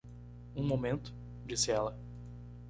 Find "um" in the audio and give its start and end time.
0.57-0.63